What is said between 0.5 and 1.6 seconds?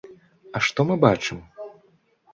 А што мы бачым?